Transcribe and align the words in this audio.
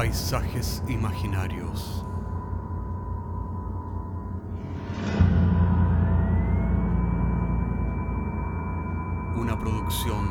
Paisajes 0.00 0.82
imaginarios. 0.88 2.06
Una 9.36 9.58
producción 9.60 10.26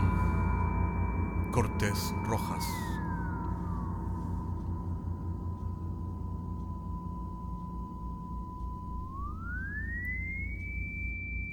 Cortés 1.51 2.15
Rojas. 2.23 2.65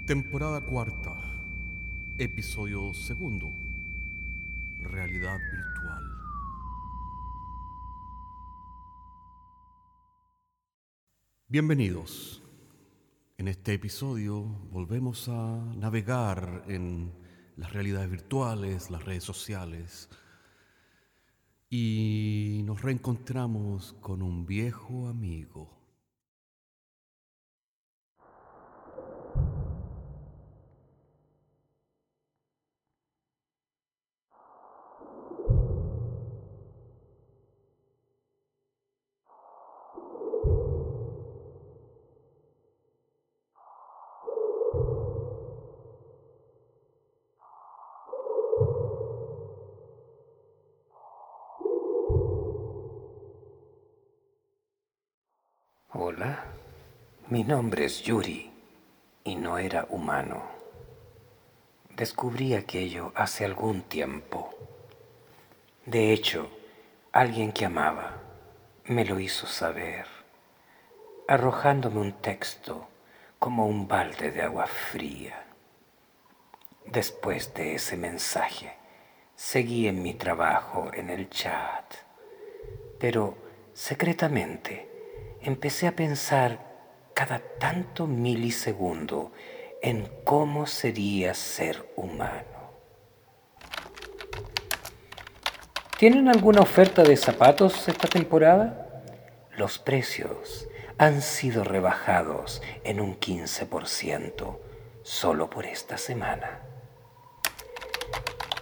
Temporada 0.07 0.63
cuarta, 0.63 1.19
episodio 2.17 2.95
segundo, 2.95 3.53
realidad 4.81 5.37
virtual. 5.53 6.06
Bienvenidos. 11.59 12.43
En 13.39 13.49
este 13.49 13.73
episodio 13.73 14.43
volvemos 14.71 15.27
a 15.31 15.57
navegar 15.75 16.65
en 16.69 17.15
las 17.57 17.73
realidades 17.73 18.11
virtuales, 18.11 18.91
las 18.91 19.07
redes 19.07 19.25
sociales, 19.25 20.11
y 21.71 22.61
nos 22.67 22.83
reencontramos 22.83 23.95
con 24.03 24.21
un 24.21 24.45
viejo 24.45 25.09
amigo. 25.09 25.77
Hola, 55.99 56.45
mi 57.29 57.43
nombre 57.43 57.87
es 57.87 58.03
Yuri 58.03 58.53
y 59.25 59.35
no 59.35 59.59
era 59.59 59.89
humano. 59.91 60.45
Descubrí 61.97 62.55
aquello 62.55 63.11
hace 63.17 63.45
algún 63.45 63.83
tiempo. 63.83 64.55
De 65.87 66.13
hecho, 66.13 66.49
alguien 67.11 67.51
que 67.51 67.65
amaba 67.65 68.23
me 68.85 69.05
lo 69.05 69.19
hizo 69.19 69.49
saber, 69.49 70.07
arrojándome 71.27 71.99
un 71.99 72.13
texto 72.13 72.87
como 73.41 73.67
un 73.67 73.89
balde 73.89 74.31
de 74.31 74.43
agua 74.43 74.69
fría. 74.69 75.47
Después 76.85 77.53
de 77.55 77.75
ese 77.75 77.97
mensaje, 77.97 78.73
seguí 79.35 79.89
en 79.89 80.01
mi 80.01 80.15
trabajo 80.15 80.93
en 80.95 81.11
el 81.11 81.29
chat, 81.29 81.93
pero 83.01 83.37
secretamente 83.75 84.89
empecé 85.41 85.89
a 85.89 85.97
pensar 85.97 86.76
cada 87.17 87.39
tanto 87.39 88.07
milisegundo 88.07 89.33
en 89.81 90.07
cómo 90.25 90.67
sería 90.67 91.33
ser 91.33 91.91
humano. 91.97 92.75
¿Tienen 95.99 96.29
alguna 96.29 96.61
oferta 96.61 97.03
de 97.03 97.17
zapatos 97.17 97.89
esta 97.89 98.07
temporada? 98.07 99.03
Los 99.57 99.79
precios 99.79 100.69
han 100.99 101.23
sido 101.23 101.65
rebajados 101.65 102.61
en 102.85 103.01
un 103.01 103.19
15% 103.19 104.59
solo 105.03 105.49
por 105.49 105.65
esta 105.65 105.97
semana. 105.97 106.61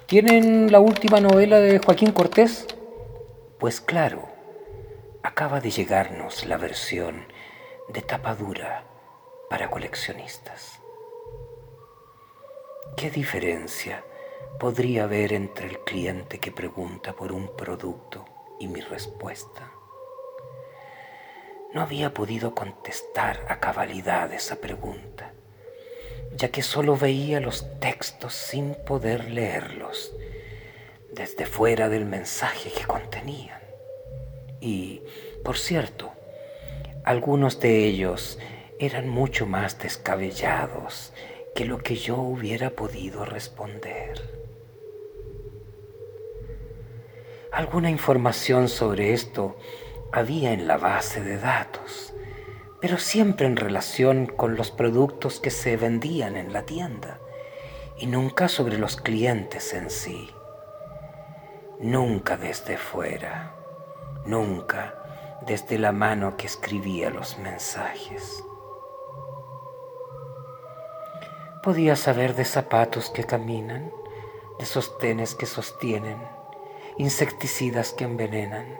¿Tienen 0.07 0.71
la 0.71 0.79
última 0.79 1.19
novela 1.19 1.59
de 1.59 1.81
Joaquín 1.81 2.13
Cortés? 2.13 2.69
Pues 3.59 3.81
claro, 3.81 4.29
acaba 5.25 5.61
de 5.61 5.73
llegarnos 5.73 6.47
la 6.47 6.57
versión 6.57 7.34
de 7.89 8.03
tapadura 8.03 8.85
para 9.51 9.71
coleccionistas. 9.71 10.81
¿Qué 12.97 13.11
diferencia 13.11 14.05
podría 14.59 15.05
haber 15.05 15.33
entre 15.33 15.67
el 15.67 15.81
cliente 15.81 16.39
que 16.39 16.53
pregunta 16.53 17.13
por 17.13 17.33
un 17.33 17.55
producto 17.57 18.25
y 18.59 18.69
mi 18.69 18.81
respuesta? 18.81 19.71
No 21.73 21.83
había 21.83 22.15
podido 22.15 22.55
contestar 22.55 23.45
a 23.49 23.59
cabalidad 23.59 24.33
esa 24.33 24.57
pregunta, 24.57 25.33
ya 26.37 26.49
que 26.49 26.63
solo 26.63 26.97
veía 26.97 27.41
los 27.41 27.81
textos 27.81 28.33
sin 28.35 28.75
poder 28.75 29.31
leerlos 29.31 30.15
desde 31.13 31.47
fuera 31.47 31.89
del 31.89 32.07
mensaje 32.07 32.71
que 32.71 32.85
contenían. 32.87 33.61
Y, 34.61 35.03
por 35.45 35.59
cierto, 35.59 36.14
algunos 37.05 37.61
de 37.61 37.85
ellos 37.85 38.39
eran 38.79 39.09
mucho 39.09 39.47
más 39.47 39.79
descabellados 39.79 41.13
que 41.55 41.65
lo 41.65 41.79
que 41.79 41.97
yo 41.97 42.17
hubiera 42.17 42.71
podido 42.71 43.25
responder. 43.25 44.21
Alguna 47.53 47.91
información 47.91 48.69
sobre 48.69 49.13
esto 49.13 49.57
había 50.13 50.53
en 50.53 50.67
la 50.67 50.77
base 50.77 51.23
de 51.23 51.39
datos, 51.39 52.15
pero 52.81 52.99
siempre 52.99 53.47
en 53.47 53.57
relación 53.57 54.27
con 54.27 54.57
los 54.57 54.71
productos 54.71 55.39
que 55.39 55.51
se 55.51 55.77
vendían 55.77 56.37
en 56.37 56.53
la 56.53 56.63
tienda 56.63 57.21
y 57.99 58.07
nunca 58.07 58.49
sobre 58.49 58.79
los 58.79 58.97
clientes 58.97 59.73
en 59.73 59.91
sí. 59.91 60.31
Nunca 61.79 62.37
desde 62.37 62.77
fuera 62.77 63.55
nunca 64.27 65.04
desde 65.43 65.79
la 65.79 65.93
mano 65.93 66.37
que 66.37 66.47
escribía 66.47 67.11
los 67.11 67.39
mensajes. 67.39 68.45
Podía 71.63 71.97
saber 71.97 72.35
de 72.35 72.45
zapatos 72.45 73.11
que 73.11 73.25
caminan, 73.25 73.91
de 74.59 74.67
sostenes 74.67 75.35
que 75.35 75.47
sostienen, 75.47 76.19
insecticidas 76.99 77.93
que 77.93 78.05
envenenan, 78.05 78.79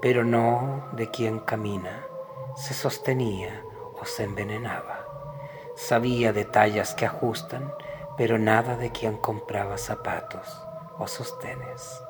pero 0.00 0.24
no 0.24 0.88
de 0.92 1.10
quien 1.10 1.40
camina, 1.40 2.04
se 2.56 2.74
sostenía 2.74 3.62
o 4.00 4.04
se 4.04 4.24
envenenaba. 4.24 5.06
Sabía 5.74 6.32
de 6.32 6.44
tallas 6.44 6.94
que 6.94 7.06
ajustan, 7.06 7.72
pero 8.16 8.38
nada 8.38 8.76
de 8.76 8.90
quien 8.90 9.16
compraba 9.16 9.78
zapatos 9.78 10.46
o 10.98 11.06
sostenes. 11.06 12.02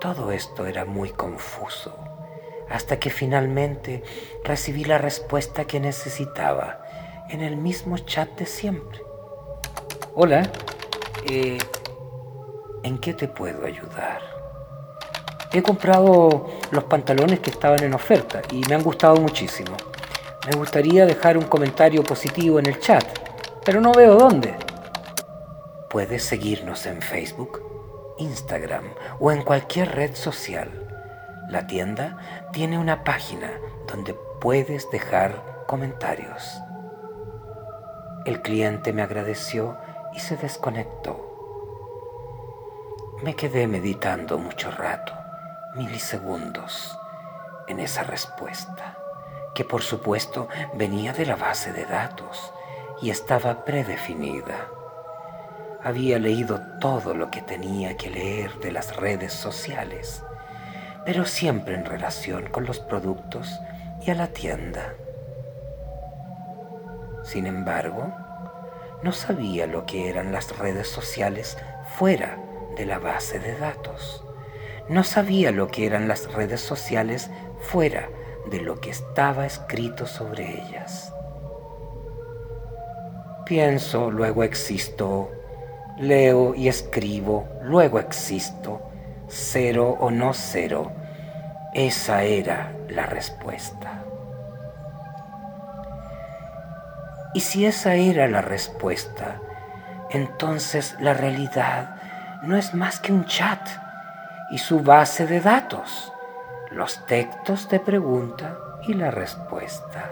Todo 0.00 0.32
esto 0.32 0.64
era 0.64 0.86
muy 0.86 1.10
confuso, 1.10 1.94
hasta 2.70 2.98
que 2.98 3.10
finalmente 3.10 4.02
recibí 4.42 4.84
la 4.84 4.96
respuesta 4.96 5.66
que 5.66 5.78
necesitaba 5.78 6.80
en 7.28 7.42
el 7.42 7.58
mismo 7.58 7.98
chat 7.98 8.30
de 8.38 8.46
siempre. 8.46 9.02
Hola, 10.14 10.50
eh, 11.28 11.58
¿en 12.82 12.96
qué 12.96 13.12
te 13.12 13.28
puedo 13.28 13.66
ayudar? 13.66 14.22
He 15.52 15.62
comprado 15.62 16.48
los 16.70 16.84
pantalones 16.84 17.40
que 17.40 17.50
estaban 17.50 17.82
en 17.82 17.92
oferta 17.92 18.40
y 18.50 18.62
me 18.66 18.76
han 18.76 18.82
gustado 18.82 19.16
muchísimo. 19.16 19.76
Me 20.46 20.56
gustaría 20.56 21.04
dejar 21.04 21.36
un 21.36 21.44
comentario 21.44 22.02
positivo 22.02 22.58
en 22.58 22.66
el 22.66 22.80
chat, 22.80 23.04
pero 23.66 23.82
no 23.82 23.92
veo 23.92 24.14
dónde. 24.14 24.54
Puedes 25.90 26.24
seguirnos 26.24 26.86
en 26.86 27.02
Facebook 27.02 27.69
Instagram 28.20 28.84
o 29.18 29.32
en 29.32 29.42
cualquier 29.42 29.94
red 29.94 30.14
social. 30.14 30.68
La 31.48 31.66
tienda 31.66 32.18
tiene 32.52 32.78
una 32.78 33.02
página 33.02 33.50
donde 33.88 34.14
puedes 34.40 34.90
dejar 34.90 35.64
comentarios. 35.66 36.60
El 38.24 38.42
cliente 38.42 38.92
me 38.92 39.02
agradeció 39.02 39.76
y 40.14 40.20
se 40.20 40.36
desconectó. 40.36 41.26
Me 43.22 43.34
quedé 43.34 43.66
meditando 43.66 44.38
mucho 44.38 44.70
rato, 44.70 45.12
milisegundos, 45.74 46.96
en 47.66 47.80
esa 47.80 48.02
respuesta, 48.02 48.96
que 49.54 49.64
por 49.64 49.82
supuesto 49.82 50.48
venía 50.74 51.12
de 51.12 51.26
la 51.26 51.36
base 51.36 51.72
de 51.72 51.84
datos 51.84 52.52
y 53.02 53.10
estaba 53.10 53.64
predefinida 53.64 54.68
había 55.82 56.18
leído 56.18 56.60
todo 56.80 57.14
lo 57.14 57.30
que 57.30 57.40
tenía 57.42 57.96
que 57.96 58.10
leer 58.10 58.54
de 58.58 58.72
las 58.72 58.96
redes 58.96 59.32
sociales, 59.32 60.22
pero 61.04 61.24
siempre 61.24 61.74
en 61.74 61.84
relación 61.84 62.48
con 62.50 62.64
los 62.64 62.80
productos 62.80 63.58
y 64.04 64.10
a 64.10 64.14
la 64.14 64.28
tienda. 64.28 64.94
Sin 67.22 67.46
embargo, 67.46 68.12
no 69.02 69.12
sabía 69.12 69.66
lo 69.66 69.86
que 69.86 70.08
eran 70.10 70.32
las 70.32 70.58
redes 70.58 70.88
sociales 70.88 71.56
fuera 71.96 72.38
de 72.76 72.86
la 72.86 72.98
base 72.98 73.38
de 73.38 73.56
datos. 73.58 74.24
No 74.88 75.04
sabía 75.04 75.52
lo 75.52 75.68
que 75.68 75.86
eran 75.86 76.08
las 76.08 76.32
redes 76.32 76.60
sociales 76.60 77.30
fuera 77.60 78.08
de 78.50 78.60
lo 78.60 78.80
que 78.80 78.90
estaba 78.90 79.46
escrito 79.46 80.06
sobre 80.06 80.62
ellas. 80.62 81.14
Pienso, 83.46 84.10
luego 84.10 84.44
existo. 84.44 85.30
Leo 86.00 86.54
y 86.54 86.68
escribo, 86.68 87.46
luego 87.62 87.98
existo. 87.98 88.80
Cero 89.28 89.98
o 90.00 90.10
no 90.10 90.32
cero. 90.32 90.92
Esa 91.74 92.22
era 92.22 92.72
la 92.88 93.04
respuesta. 93.04 94.02
Y 97.34 97.40
si 97.40 97.66
esa 97.66 97.96
era 97.96 98.26
la 98.28 98.40
respuesta, 98.40 99.42
entonces 100.08 100.96
la 101.00 101.12
realidad 101.12 101.96
no 102.42 102.56
es 102.56 102.72
más 102.72 102.98
que 102.98 103.12
un 103.12 103.26
chat 103.26 103.60
y 104.50 104.56
su 104.56 104.80
base 104.80 105.26
de 105.26 105.40
datos, 105.40 106.14
los 106.70 107.04
textos 107.04 107.68
de 107.68 107.78
pregunta 107.78 108.56
y 108.84 108.94
la 108.94 109.10
respuesta. 109.10 110.10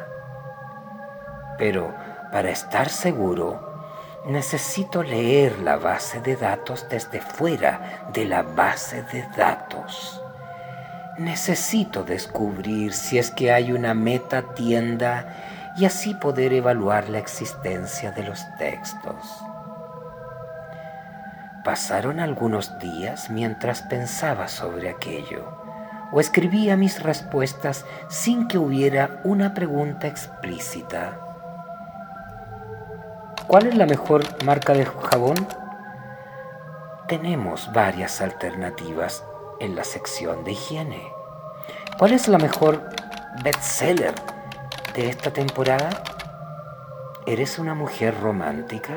Pero 1.56 1.94
para 2.30 2.50
estar 2.50 2.90
seguro, 2.90 3.67
necesito 4.28 5.02
leer 5.02 5.58
la 5.60 5.76
base 5.76 6.20
de 6.20 6.36
datos 6.36 6.86
desde 6.90 7.18
fuera 7.20 8.10
de 8.12 8.26
la 8.26 8.42
base 8.42 9.02
de 9.04 9.26
datos. 9.34 10.22
Necesito 11.16 12.04
descubrir 12.04 12.92
si 12.92 13.18
es 13.18 13.30
que 13.30 13.50
hay 13.50 13.72
una 13.72 13.94
meta 13.94 14.54
tienda 14.54 15.72
y 15.78 15.86
así 15.86 16.12
poder 16.14 16.52
evaluar 16.52 17.08
la 17.08 17.18
existencia 17.18 18.12
de 18.12 18.24
los 18.24 18.44
textos. 18.58 19.16
Pasaron 21.64 22.20
algunos 22.20 22.78
días 22.78 23.30
mientras 23.30 23.80
pensaba 23.82 24.48
sobre 24.48 24.90
aquello 24.90 25.56
o 26.12 26.20
escribía 26.20 26.76
mis 26.76 27.02
respuestas 27.02 27.86
sin 28.08 28.46
que 28.46 28.58
hubiera 28.58 29.20
una 29.24 29.54
pregunta 29.54 30.06
explícita. 30.06 31.27
¿Cuál 33.48 33.66
es 33.66 33.74
la 33.76 33.86
mejor 33.86 34.44
marca 34.44 34.74
de 34.74 34.84
jabón? 34.84 35.48
Tenemos 37.08 37.72
varias 37.72 38.20
alternativas 38.20 39.24
en 39.58 39.74
la 39.74 39.84
sección 39.84 40.44
de 40.44 40.52
higiene. 40.52 41.10
¿Cuál 41.98 42.12
es 42.12 42.28
la 42.28 42.36
mejor 42.36 42.90
bestseller 43.42 44.12
de 44.94 45.08
esta 45.08 45.30
temporada? 45.30 45.88
¿Eres 47.24 47.58
una 47.58 47.72
mujer 47.72 48.20
romántica? 48.20 48.92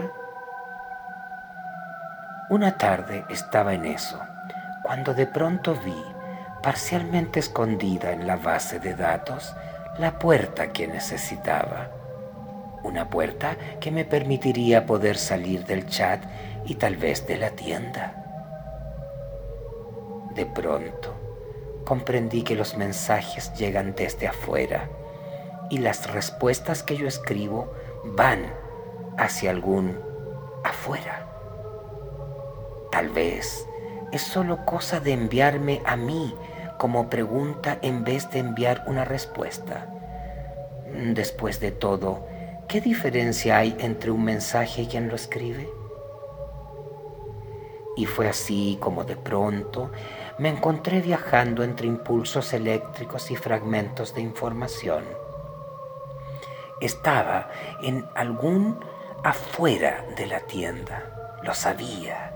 Una 2.50 2.77
tarde 2.77 3.24
estaba 3.30 3.74
en 3.74 3.86
eso, 3.86 4.19
cuando 4.83 5.13
de 5.13 5.27
pronto 5.27 5.75
vi, 5.75 6.03
parcialmente 6.62 7.39
escondida 7.39 8.12
en 8.12 8.27
la 8.27 8.36
base 8.36 8.81
de 8.81 8.95
datos, 8.95 9.56
la 9.98 10.19
puerta 10.19 10.74
que 10.74 10.89
necesitaba. 10.89 12.00
Una 12.83 13.10
puerta 13.10 13.57
que 13.80 13.92
me 13.92 14.06
permitiría 14.06 14.86
poder 14.86 15.18
salir 15.18 15.66
del 15.66 15.88
chat 15.88 16.24
y 16.66 16.75
tal 16.75 16.98
vez 16.98 17.25
de 17.28 17.38
la 17.38 17.51
tienda. 17.51 18.18
De 20.36 20.45
pronto, 20.45 21.13
comprendí 21.86 22.44
que 22.44 22.56
los 22.56 22.78
mensajes 22.78 23.54
llegan 23.54 23.94
desde 23.95 24.28
afuera 24.28 24.89
y 25.69 25.80
las 25.80 26.12
respuestas 26.12 26.83
que 26.83 26.98
yo 26.98 27.07
escribo 27.07 27.72
van 28.04 28.45
hacia 29.18 29.51
algún 29.51 30.00
afuera. 30.63 31.27
Tal 32.92 33.10
vez 33.10 33.66
es 34.12 34.22
solo 34.22 34.66
cosa 34.66 35.00
de 35.00 35.13
enviarme 35.13 35.81
a 35.86 35.95
mí 35.95 36.36
como 36.77 37.10
pregunta 37.10 37.77
en 37.81 38.04
vez 38.04 38.30
de 38.31 38.39
enviar 38.39 38.84
una 38.88 39.06
respuesta. 39.06 39.88
Después 41.13 41.60
de 41.60 41.72
todo, 41.72 42.27
¿qué 42.72 42.80
diferencia 42.80 43.58
hay 43.58 43.76
entre 43.80 44.12
un 44.12 44.24
mensaje 44.24 44.84
y 44.84 44.88
quien 44.88 45.10
lo 45.10 45.16
escribe? 45.16 45.70
Y 47.98 48.06
fue 48.06 48.30
así 48.30 48.78
como 48.80 49.04
de 49.04 49.18
pronto 49.18 49.92
me 50.40 50.48
encontré 50.48 51.02
viajando 51.02 51.64
entre 51.66 51.88
impulsos 51.88 52.54
eléctricos 52.54 53.30
y 53.30 53.36
fragmentos 53.36 54.16
de 54.16 54.22
información 54.22 55.04
estaba 56.80 57.50
en 57.84 58.08
algún 58.16 58.80
afuera 59.24 60.06
de 60.16 60.26
la 60.26 60.40
tienda. 60.40 61.38
Lo 61.44 61.54
sabía, 61.54 62.36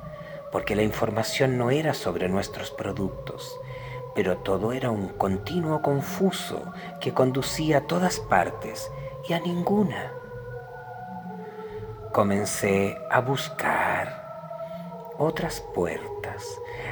porque 0.51 0.75
la 0.75 0.83
información 0.83 1.57
no 1.57 1.71
era 1.71 1.93
sobre 1.93 2.27
nuestros 2.27 2.71
productos, 2.71 3.59
pero 4.13 4.37
todo 4.37 4.73
era 4.73 4.91
un 4.91 5.07
continuo 5.09 5.81
confuso 5.81 6.61
que 6.99 7.13
conducía 7.13 7.77
a 7.77 7.87
todas 7.87 8.19
partes 8.19 8.91
y 9.27 9.33
a 9.33 9.39
ninguna. 9.39 10.24
Comencé 12.15 12.97
a 13.09 13.19
buscar 13.19 15.11
otras 15.17 15.59
puertas, 15.59 16.45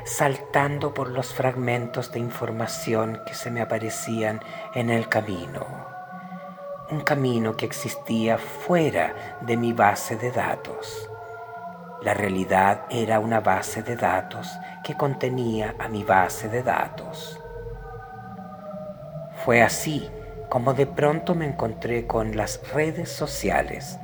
saltando 0.04 0.94
por 0.94 1.08
los 1.08 1.34
fragmentos 1.34 2.12
de 2.12 2.20
información 2.20 3.22
que 3.26 3.34
se 3.34 3.50
me 3.50 3.62
aparecían 3.62 4.42
en 4.76 4.90
el 4.90 5.08
camino 5.08 5.66
un 6.92 7.00
camino 7.00 7.56
que 7.56 7.66
existía 7.66 8.38
fuera 8.38 9.40
de 9.40 9.56
mi 9.56 9.72
base 9.72 10.18
de 10.18 10.30
datos. 10.30 11.10
La 12.02 12.14
realidad 12.14 12.82
era 12.90 13.22
una 13.22 13.40
base 13.40 13.82
de 13.82 13.96
datos 13.96 14.52
que 14.84 14.96
contenía 14.96 15.74
a 15.80 15.88
mi 15.88 16.04
base 16.04 16.50
de 16.50 16.64
datos. 16.64 17.40
Fue 19.46 19.62
así 19.62 20.10
como 20.50 20.74
de 20.74 20.86
pronto 20.86 21.34
me 21.34 21.46
encontré 21.46 22.06
con 22.08 22.36
las 22.36 22.62
redes 22.74 23.10
sociales, 23.10 23.98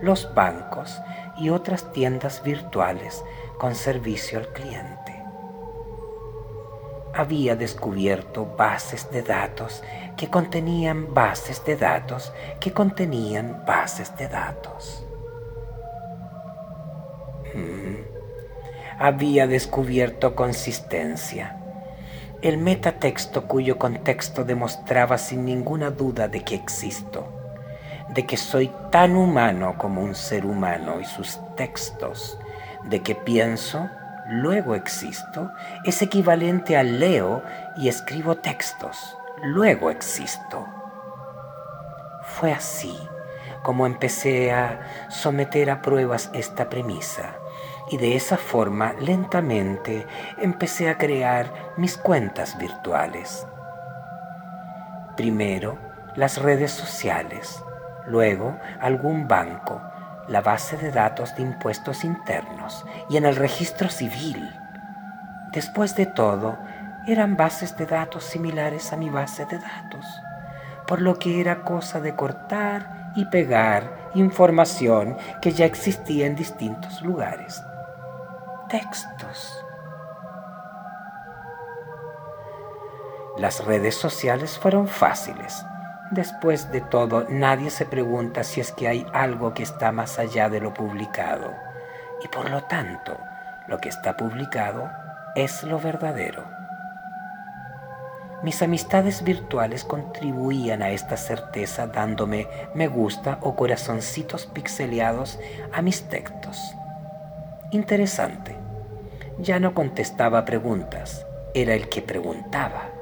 los 0.00 0.34
bancos 0.34 1.00
y 1.36 1.50
otras 1.50 1.92
tiendas 1.92 2.42
virtuales 2.42 3.24
con 3.58 3.74
servicio 3.74 4.38
al 4.38 4.48
cliente 4.48 5.16
había 7.16 7.56
descubierto 7.56 8.44
bases 8.44 9.10
de 9.10 9.22
datos 9.22 9.82
que 10.16 10.28
contenían 10.28 11.14
bases 11.14 11.64
de 11.64 11.76
datos 11.76 12.32
que 12.60 12.72
contenían 12.72 13.64
bases 13.66 14.14
de 14.16 14.28
datos. 14.28 15.06
Mm. 17.54 17.96
Había 18.98 19.46
descubierto 19.46 20.34
consistencia. 20.34 21.58
El 22.42 22.58
metatexto 22.58 23.46
cuyo 23.46 23.78
contexto 23.78 24.44
demostraba 24.44 25.16
sin 25.16 25.46
ninguna 25.46 25.90
duda 25.90 26.28
de 26.28 26.44
que 26.44 26.54
existo, 26.54 27.28
de 28.16 28.24
que 28.24 28.38
soy 28.38 28.72
tan 28.90 29.14
humano 29.14 29.76
como 29.76 30.00
un 30.00 30.14
ser 30.14 30.46
humano 30.46 31.00
y 31.00 31.04
sus 31.04 31.38
textos, 31.54 32.38
de 32.84 33.02
que 33.02 33.14
pienso 33.14 33.90
luego 34.26 34.74
existo, 34.74 35.52
es 35.84 36.00
equivalente 36.00 36.78
a 36.78 36.82
leo 36.82 37.42
y 37.76 37.88
escribo 37.88 38.38
textos, 38.38 39.18
luego 39.42 39.90
existo. 39.90 40.66
Fue 42.22 42.52
así 42.52 42.98
como 43.62 43.84
empecé 43.84 44.50
a 44.50 44.80
someter 45.10 45.70
a 45.70 45.82
pruebas 45.82 46.30
esta 46.32 46.70
premisa 46.70 47.34
y 47.90 47.98
de 47.98 48.16
esa 48.16 48.38
forma 48.38 48.94
lentamente 48.94 50.06
empecé 50.38 50.88
a 50.88 50.96
crear 50.96 51.74
mis 51.76 51.98
cuentas 51.98 52.56
virtuales. 52.56 53.46
Primero 55.16 55.78
las 56.14 56.40
redes 56.40 56.70
sociales, 56.72 57.62
luego 58.06 58.58
algún 58.80 59.28
banco, 59.28 59.82
la 60.28 60.40
base 60.40 60.76
de 60.76 60.90
datos 60.90 61.36
de 61.36 61.42
impuestos 61.42 62.04
internos 62.04 62.84
y 63.08 63.16
en 63.16 63.26
el 63.26 63.36
registro 63.36 63.88
civil. 63.88 64.50
Después 65.52 65.94
de 65.96 66.06
todo, 66.06 66.58
eran 67.06 67.36
bases 67.36 67.76
de 67.76 67.86
datos 67.86 68.24
similares 68.24 68.92
a 68.92 68.96
mi 68.96 69.10
base 69.10 69.46
de 69.46 69.58
datos, 69.58 70.04
por 70.86 71.00
lo 71.00 71.18
que 71.18 71.40
era 71.40 71.62
cosa 71.62 72.00
de 72.00 72.16
cortar 72.16 73.12
y 73.14 73.26
pegar 73.26 74.10
información 74.14 75.16
que 75.40 75.52
ya 75.52 75.64
existía 75.64 76.26
en 76.26 76.34
distintos 76.34 77.02
lugares. 77.02 77.62
Textos. 78.68 79.64
Las 83.38 83.64
redes 83.64 83.94
sociales 83.94 84.58
fueron 84.58 84.88
fáciles 84.88 85.64
Después 86.10 86.70
de 86.70 86.80
todo, 86.80 87.26
nadie 87.28 87.70
se 87.70 87.84
pregunta 87.84 88.44
si 88.44 88.60
es 88.60 88.70
que 88.70 88.86
hay 88.86 89.06
algo 89.12 89.54
que 89.54 89.64
está 89.64 89.90
más 89.90 90.18
allá 90.18 90.48
de 90.48 90.60
lo 90.60 90.72
publicado. 90.72 91.52
Y 92.22 92.28
por 92.28 92.48
lo 92.48 92.62
tanto, 92.64 93.18
lo 93.66 93.78
que 93.78 93.88
está 93.88 94.16
publicado 94.16 94.88
es 95.34 95.64
lo 95.64 95.80
verdadero. 95.80 96.44
Mis 98.42 98.62
amistades 98.62 99.24
virtuales 99.24 99.82
contribuían 99.82 100.82
a 100.82 100.90
esta 100.90 101.16
certeza 101.16 101.88
dándome 101.88 102.46
me 102.74 102.86
gusta 102.86 103.38
o 103.40 103.56
corazoncitos 103.56 104.46
pixeleados 104.46 105.40
a 105.72 105.82
mis 105.82 106.04
textos. 106.08 106.76
Interesante. 107.72 108.56
Ya 109.38 109.58
no 109.58 109.74
contestaba 109.74 110.44
preguntas, 110.44 111.26
era 111.54 111.74
el 111.74 111.88
que 111.88 112.02
preguntaba. 112.02 112.95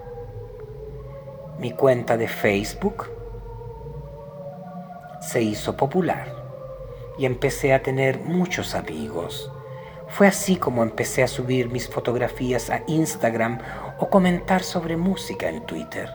Mi 1.59 1.73
cuenta 1.73 2.17
de 2.17 2.29
Facebook 2.29 3.11
se 5.21 5.41
hizo 5.43 5.77
popular 5.77 6.35
y 7.17 7.27
empecé 7.27 7.73
a 7.73 7.83
tener 7.83 8.21
muchos 8.21 8.75
amigos. 8.75 9.51
Fue 10.09 10.27
así 10.27 10.57
como 10.57 10.83
empecé 10.83 11.23
a 11.23 11.29
subir 11.29 11.71
mis 11.71 11.89
fotografías 11.89 12.71
a 12.71 12.83
Instagram 12.87 13.59
o 13.99 14.11
comentar 14.11 14.63
sobre 14.63 14.97
música 14.97 15.49
en 15.49 15.65
Twitter. 15.65 16.11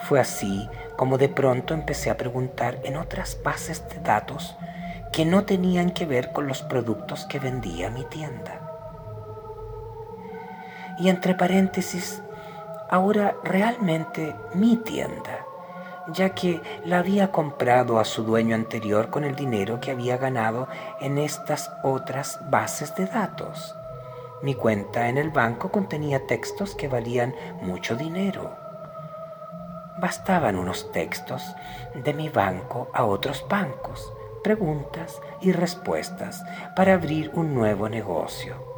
Fue 0.00 0.20
así 0.20 0.68
como 0.96 1.18
de 1.18 1.28
pronto 1.28 1.74
empecé 1.74 2.10
a 2.10 2.16
preguntar 2.16 2.80
en 2.84 2.96
otras 2.96 3.40
bases 3.42 3.88
de 3.88 4.00
datos 4.00 4.56
que 5.12 5.24
no 5.24 5.44
tenían 5.44 5.90
que 5.90 6.06
ver 6.06 6.32
con 6.32 6.46
los 6.46 6.62
productos 6.62 7.24
que 7.24 7.38
vendía 7.38 7.88
mi 7.90 8.04
tienda. 8.04 8.60
Y 10.98 11.08
entre 11.08 11.34
paréntesis, 11.34 12.22
ahora 12.94 13.36
realmente 13.42 14.36
mi 14.54 14.76
tienda, 14.76 15.44
ya 16.06 16.30
que 16.30 16.62
la 16.84 17.00
había 17.00 17.32
comprado 17.32 17.98
a 17.98 18.04
su 18.04 18.22
dueño 18.22 18.54
anterior 18.54 19.10
con 19.10 19.24
el 19.24 19.34
dinero 19.34 19.80
que 19.80 19.90
había 19.90 20.16
ganado 20.16 20.68
en 21.00 21.18
estas 21.18 21.72
otras 21.82 22.38
bases 22.50 22.94
de 22.94 23.06
datos. 23.06 23.74
Mi 24.42 24.54
cuenta 24.54 25.08
en 25.08 25.18
el 25.18 25.30
banco 25.30 25.72
contenía 25.72 26.28
textos 26.28 26.76
que 26.76 26.86
valían 26.86 27.34
mucho 27.62 27.96
dinero. 27.96 28.56
Bastaban 29.98 30.54
unos 30.54 30.92
textos 30.92 31.42
de 31.96 32.14
mi 32.14 32.28
banco 32.28 32.90
a 32.94 33.06
otros 33.06 33.44
bancos, 33.48 34.12
preguntas 34.44 35.20
y 35.40 35.50
respuestas 35.50 36.44
para 36.76 36.94
abrir 36.94 37.32
un 37.34 37.54
nuevo 37.54 37.88
negocio. 37.88 38.73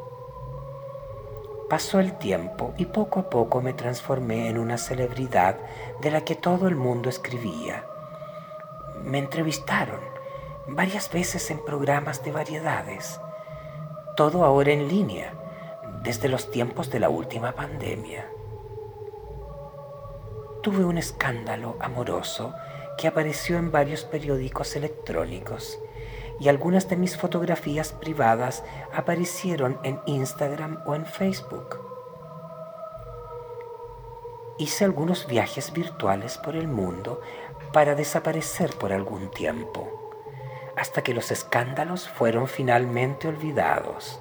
Pasó 1.68 1.98
el 1.98 2.16
tiempo 2.16 2.74
y 2.76 2.84
poco 2.84 3.18
a 3.18 3.28
poco 3.28 3.60
me 3.60 3.72
transformé 3.72 4.48
en 4.48 4.56
una 4.56 4.78
celebridad 4.78 5.56
de 6.00 6.12
la 6.12 6.20
que 6.20 6.36
todo 6.36 6.68
el 6.68 6.76
mundo 6.76 7.08
escribía. 7.08 7.84
Me 9.02 9.18
entrevistaron 9.18 9.98
varias 10.68 11.10
veces 11.10 11.50
en 11.50 11.64
programas 11.64 12.22
de 12.22 12.30
variedades, 12.30 13.20
todo 14.16 14.44
ahora 14.44 14.70
en 14.70 14.86
línea, 14.86 15.32
desde 16.02 16.28
los 16.28 16.52
tiempos 16.52 16.88
de 16.90 17.00
la 17.00 17.08
última 17.08 17.50
pandemia. 17.52 18.30
Tuve 20.62 20.84
un 20.84 20.98
escándalo 20.98 21.76
amoroso 21.80 22.54
que 22.96 23.08
apareció 23.08 23.58
en 23.58 23.72
varios 23.72 24.04
periódicos 24.04 24.76
electrónicos 24.76 25.80
y 26.38 26.48
algunas 26.48 26.88
de 26.88 26.96
mis 26.96 27.16
fotografías 27.16 27.92
privadas 27.92 28.64
aparecieron 28.92 29.78
en 29.82 30.00
Instagram 30.06 30.82
o 30.86 30.94
en 30.94 31.06
Facebook. 31.06 31.80
Hice 34.58 34.84
algunos 34.84 35.26
viajes 35.26 35.72
virtuales 35.72 36.38
por 36.38 36.56
el 36.56 36.68
mundo 36.68 37.20
para 37.72 37.94
desaparecer 37.94 38.74
por 38.76 38.92
algún 38.92 39.30
tiempo, 39.30 40.10
hasta 40.76 41.02
que 41.02 41.14
los 41.14 41.30
escándalos 41.30 42.08
fueron 42.08 42.48
finalmente 42.48 43.28
olvidados, 43.28 44.20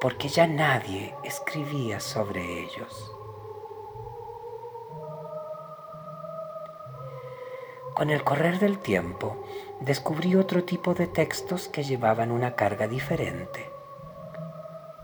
porque 0.00 0.28
ya 0.28 0.46
nadie 0.46 1.14
escribía 1.24 2.00
sobre 2.00 2.60
ellos. 2.62 3.19
Con 7.94 8.10
el 8.10 8.22
correr 8.22 8.58
del 8.60 8.78
tiempo, 8.78 9.44
descubrí 9.80 10.36
otro 10.36 10.64
tipo 10.64 10.94
de 10.94 11.06
textos 11.06 11.68
que 11.68 11.82
llevaban 11.82 12.30
una 12.30 12.54
carga 12.54 12.86
diferente. 12.86 13.68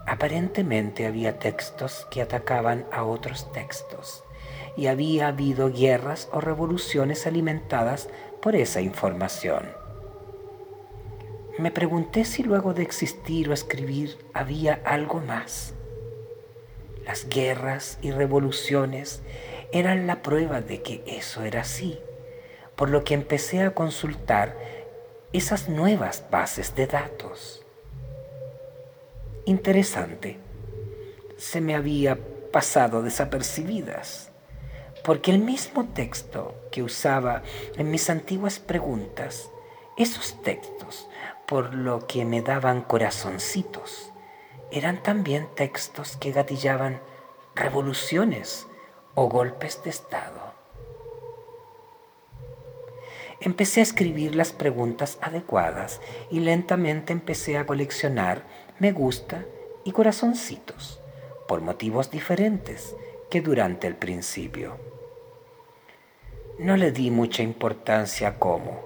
Aparentemente 0.07 1.07
había 1.07 1.39
textos 1.39 2.07
que 2.11 2.23
atacaban 2.23 2.87
a 2.93 3.05
otros 3.05 3.53
textos 3.53 4.23
y 4.77 4.87
había 4.87 5.29
habido 5.29 5.73
guerras 5.73 6.29
o 6.33 6.41
revoluciones 6.41 7.27
alimentadas 7.27 8.09
por 8.41 8.55
esa 8.55 8.81
información. 8.81 9.67
Me 11.59 11.73
pregunté 11.73 12.25
si 12.25 12.45
luego 12.45 12.73
de 12.73 12.83
existir 12.83 13.51
o 13.51 13.53
escribir 13.53 14.17
había 14.33 14.81
algo 14.85 15.21
más. 15.21 15.75
Las 17.05 17.29
guerras 17.29 17.99
y 18.01 18.13
revoluciones 18.13 19.23
eran 19.73 20.07
la 20.07 20.23
prueba 20.23 20.61
de 20.61 20.83
que 20.83 21.03
eso 21.07 21.43
era 21.43 21.63
así 21.63 21.99
por 22.77 22.91
lo 22.91 23.05
que 23.05 23.15
empecé 23.15 23.63
a 23.63 23.75
consultar 23.75 24.57
esas 25.33 25.69
nuevas 25.69 26.25
bases 26.31 26.75
de 26.75 26.87
datos. 26.87 27.65
Interesante, 29.47 30.39
se 31.37 31.61
me 31.61 31.75
había 31.75 32.19
pasado 32.53 33.03
desapercibidas, 33.03 34.31
porque 35.05 35.31
el 35.31 35.39
mismo 35.39 35.87
texto 35.89 36.55
que 36.71 36.83
usaba 36.83 37.43
en 37.77 37.91
mis 37.91 38.11
antiguas 38.11 38.59
preguntas, 38.59 39.51
esos 39.97 40.43
textos, 40.43 41.09
por 41.47 41.75
lo 41.75 42.07
que 42.07 42.25
me 42.25 42.43
daban 42.43 42.83
corazoncitos, 42.83 44.13
eran 44.71 45.03
también 45.03 45.49
textos 45.55 46.17
que 46.17 46.33
gatillaban 46.33 47.01
revoluciones 47.55 48.67
o 49.15 49.29
golpes 49.29 49.83
de 49.85 49.91
Estado 49.91 50.47
empecé 53.41 53.81
a 53.81 53.83
escribir 53.85 54.35
las 54.35 54.53
preguntas 54.53 55.19
adecuadas 55.21 56.01
y 56.31 56.41
lentamente 56.41 57.13
empecé 57.13 57.59
a 57.59 57.67
coleccionar 57.67 58.45
me 58.79 58.93
gusta 58.93 59.45
y 59.85 59.93
corazoncitos, 59.93 61.01
por 61.49 61.61
motivos 61.61 62.11
diferentes 62.11 62.95
que 63.31 63.41
durante 63.41 63.87
el 63.87 63.97
principio. 63.97 64.77
No 66.59 66.77
le 66.77 66.93
di 66.93 67.11
mucha 67.11 67.43
importancia 67.43 68.29
a 68.29 68.39
cómo, 68.39 68.81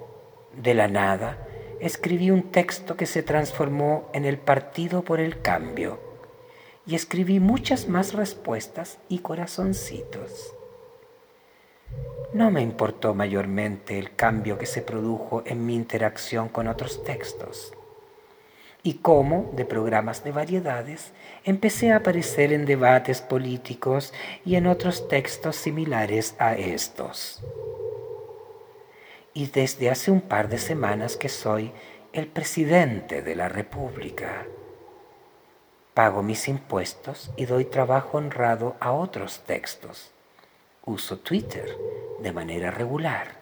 de 0.55 0.75
la 0.75 0.89
nada, 0.89 1.47
escribí 1.81 2.31
un 2.31 2.51
texto 2.51 2.97
que 2.97 3.07
se 3.07 3.23
transformó 3.23 4.09
en 4.13 4.25
el 4.25 4.39
Partido 4.39 5.03
por 5.03 5.21
el 5.21 5.41
Cambio 5.41 5.99
y 6.87 6.95
escribí 6.95 7.41
muchas 7.41 7.89
más 7.89 8.15
respuestas 8.15 8.99
y 9.09 9.21
corazoncitos. 9.21 10.55
No 12.33 12.53
me 12.53 12.63
importó 12.63 13.13
mayormente 13.13 13.99
el 13.99 14.15
cambio 14.15 14.57
que 14.57 14.67
se 14.67 14.83
produjo 14.83 15.43
en 15.47 15.67
mi 15.67 15.75
interacción 15.75 16.49
con 16.49 16.69
otros 16.69 17.03
textos 17.03 17.73
y 18.83 18.95
cómo, 18.95 19.51
de 19.55 19.65
programas 19.65 20.23
de 20.23 20.31
variedades, 20.31 21.13
empecé 21.45 21.91
a 21.91 21.97
aparecer 21.97 22.53
en 22.53 22.67
debates 22.67 23.21
políticos 23.21 24.15
y 24.45 24.55
en 24.55 24.69
otros 24.69 25.09
textos 25.09 25.57
similares 25.57 26.37
a 26.39 26.55
estos. 26.55 27.43
Y 29.35 29.47
desde 29.49 29.91
hace 29.91 30.13
un 30.13 30.21
par 30.21 30.49
de 30.49 30.59
semanas 30.59 31.17
que 31.17 31.29
soy 31.29 31.73
el 32.13 32.29
presidente 32.29 33.23
de 33.23 33.35
la 33.35 33.49
República. 33.49 34.47
Pago 35.95 36.23
mis 36.23 36.47
impuestos 36.49 37.33
y 37.37 37.45
doy 37.47 37.65
trabajo 37.65 38.19
honrado 38.19 38.77
a 38.81 38.93
otros 38.93 39.43
textos 39.47 40.13
uso 40.91 41.19
Twitter 41.19 41.77
de 42.23 42.33
manera 42.33 42.71
regular 42.71 43.41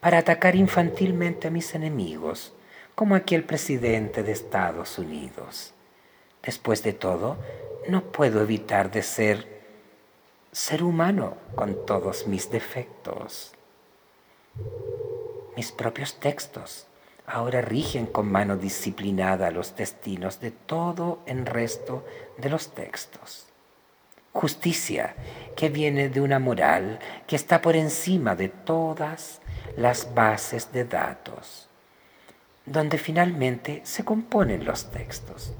para 0.00 0.18
atacar 0.18 0.56
infantilmente 0.56 1.48
a 1.48 1.50
mis 1.50 1.74
enemigos, 1.74 2.52
como 2.94 3.14
aquel 3.14 3.44
presidente 3.44 4.22
de 4.22 4.32
Estados 4.32 4.98
Unidos. 4.98 5.74
Después 6.42 6.82
de 6.82 6.92
todo, 6.92 7.36
no 7.88 8.04
puedo 8.04 8.40
evitar 8.40 8.90
de 8.90 9.02
ser 9.02 9.60
ser 10.52 10.82
humano 10.82 11.36
con 11.54 11.86
todos 11.86 12.26
mis 12.26 12.50
defectos. 12.50 13.52
Mis 15.56 15.70
propios 15.72 16.18
textos 16.18 16.86
ahora 17.26 17.60
rigen 17.60 18.06
con 18.06 18.30
mano 18.30 18.56
disciplinada 18.56 19.50
los 19.50 19.76
destinos 19.76 20.40
de 20.40 20.50
todo 20.50 21.20
el 21.26 21.46
resto 21.46 22.04
de 22.38 22.48
los 22.48 22.72
textos 22.74 23.49
justicia 24.32 25.14
que 25.56 25.68
viene 25.68 26.08
de 26.08 26.20
una 26.20 26.38
moral 26.38 26.98
que 27.26 27.36
está 27.36 27.60
por 27.60 27.76
encima 27.76 28.36
de 28.36 28.48
todas 28.48 29.40
las 29.76 30.14
bases 30.14 30.72
de 30.72 30.84
datos, 30.84 31.68
donde 32.66 32.98
finalmente 32.98 33.80
se 33.84 34.04
componen 34.04 34.64
los 34.64 34.90
textos. 34.90 35.54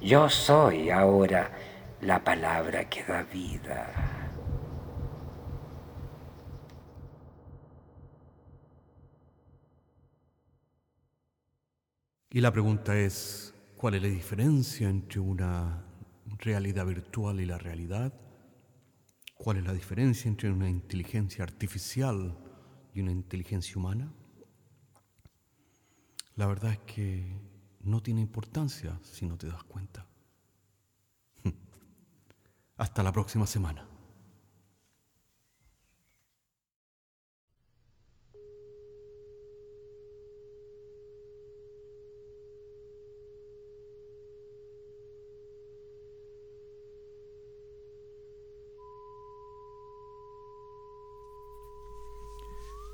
Yo 0.00 0.28
soy 0.30 0.90
ahora 0.90 1.50
la 2.00 2.24
palabra 2.24 2.88
que 2.88 3.04
da 3.04 3.22
vida. 3.22 3.92
Y 12.32 12.40
la 12.40 12.52
pregunta 12.52 12.96
es, 12.96 13.52
¿cuál 13.76 13.96
es 13.96 14.02
la 14.02 14.08
diferencia 14.08 14.88
entre 14.88 15.18
una 15.18 15.89
realidad 16.40 16.86
virtual 16.86 17.40
y 17.40 17.46
la 17.46 17.58
realidad? 17.58 18.12
¿Cuál 19.34 19.58
es 19.58 19.64
la 19.64 19.72
diferencia 19.72 20.28
entre 20.28 20.50
una 20.50 20.68
inteligencia 20.68 21.44
artificial 21.44 22.36
y 22.94 23.00
una 23.00 23.12
inteligencia 23.12 23.76
humana? 23.76 24.12
La 26.36 26.46
verdad 26.46 26.72
es 26.72 26.78
que 26.80 27.38
no 27.80 28.02
tiene 28.02 28.20
importancia 28.20 28.98
si 29.02 29.26
no 29.26 29.38
te 29.38 29.46
das 29.46 29.62
cuenta. 29.64 30.06
Hasta 32.76 33.02
la 33.02 33.12
próxima 33.12 33.46
semana. 33.46 33.86